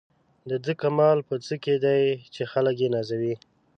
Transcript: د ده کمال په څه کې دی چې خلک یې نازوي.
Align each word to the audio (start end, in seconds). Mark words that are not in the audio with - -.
د 0.49 0.51
ده 0.65 0.73
کمال 0.81 1.17
په 1.27 1.35
څه 1.45 1.55
کې 1.63 1.75
دی 1.85 2.01
چې 2.33 2.41
خلک 2.51 2.75
یې 2.83 2.89
نازوي. 2.95 3.35